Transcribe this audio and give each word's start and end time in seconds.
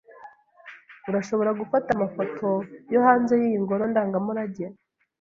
Urashobora 1.09 1.51
gufata 1.59 1.89
amafoto 1.95 2.47
yo 2.93 2.99
hanze 3.05 3.33
yiyi 3.41 3.57
ngoro 3.63 3.83
ndangamurage, 3.91 4.65